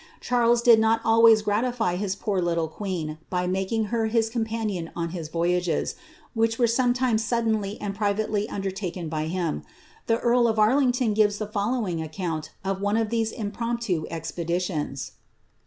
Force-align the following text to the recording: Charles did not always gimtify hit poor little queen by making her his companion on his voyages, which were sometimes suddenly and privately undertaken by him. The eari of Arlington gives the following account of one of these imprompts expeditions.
Charles 0.19 0.63
did 0.63 0.79
not 0.79 0.99
always 1.05 1.43
gimtify 1.43 1.95
hit 1.95 2.17
poor 2.19 2.41
little 2.41 2.67
queen 2.67 3.19
by 3.29 3.45
making 3.45 3.83
her 3.93 4.07
his 4.07 4.31
companion 4.31 4.89
on 4.95 5.09
his 5.09 5.29
voyages, 5.29 5.93
which 6.33 6.57
were 6.57 6.65
sometimes 6.65 7.23
suddenly 7.23 7.79
and 7.79 7.93
privately 7.93 8.49
undertaken 8.49 9.09
by 9.09 9.25
him. 9.27 9.61
The 10.07 10.17
eari 10.17 10.49
of 10.49 10.57
Arlington 10.57 11.13
gives 11.13 11.37
the 11.37 11.45
following 11.45 12.01
account 12.01 12.49
of 12.65 12.81
one 12.81 12.97
of 12.97 13.11
these 13.11 13.31
imprompts 13.31 14.07
expeditions. 14.09 15.11